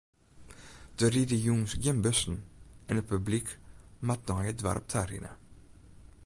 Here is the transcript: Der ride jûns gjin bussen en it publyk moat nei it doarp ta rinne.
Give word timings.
Der 0.97 1.09
ride 1.13 1.37
jûns 1.47 1.71
gjin 1.81 1.99
bussen 2.03 2.35
en 2.89 2.99
it 3.01 3.09
publyk 3.11 3.47
moat 4.05 4.21
nei 4.27 4.45
it 4.51 4.59
doarp 4.63 4.85
ta 4.91 5.01
rinne. 5.03 5.31